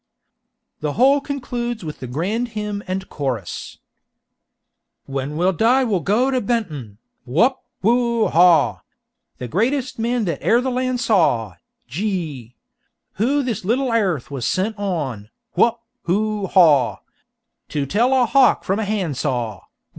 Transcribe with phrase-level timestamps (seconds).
[0.79, 3.77] The whole concludes with the grand hymn and chorus:
[5.05, 7.63] "When we die we'll go to Benton, Whup!
[7.83, 8.81] Whoo, haw!
[9.37, 12.55] The greatest man that e'er land saw, Gee!
[13.17, 15.83] Who this little airth was sent on Whup!
[16.07, 17.01] Whoo, haw!
[17.69, 19.61] To tell a 'hawk from a handsaw!'